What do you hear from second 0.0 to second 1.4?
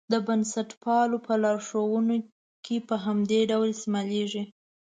د بنسټپالو په